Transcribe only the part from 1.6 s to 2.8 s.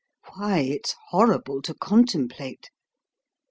to contemplate.